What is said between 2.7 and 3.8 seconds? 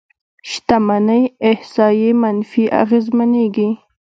اغېزمنېږي.